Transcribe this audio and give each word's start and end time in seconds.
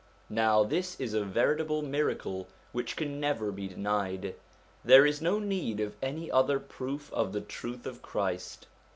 Now 0.31 0.63
this 0.63 0.99
is 0.99 1.13
a 1.13 1.23
veritable 1.23 1.83
miracle 1.83 2.47
which 2.71 2.95
can 2.95 3.19
never 3.19 3.51
be 3.51 3.67
denied. 3.67 4.33
There 4.83 5.05
is 5.05 5.21
no 5.21 5.37
need 5.37 5.79
of 5.79 5.95
any 6.01 6.31
other 6.31 6.59
proof 6.59 7.13
of 7.13 7.33
the 7.33 7.41
truth 7.41 7.85
of 7.85 8.01
Christ. 8.01 8.65